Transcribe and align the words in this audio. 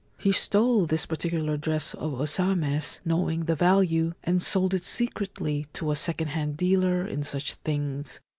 He 0.17 0.31
stole 0.31 0.87
this 0.87 1.05
particular 1.05 1.57
dress 1.57 1.93
of 1.93 2.19
O 2.19 2.25
Same's, 2.25 2.99
knowing 3.05 3.45
the 3.45 3.53
value, 3.53 4.15
and 4.23 4.41
sold 4.41 4.73
it 4.73 4.83
secretly 4.83 5.67
to 5.73 5.91
a 5.91 5.95
second 5.95 6.29
hand 6.29 6.57
dealer 6.57 7.05
in 7.05 7.21
such 7.21 7.53
things. 7.53 8.19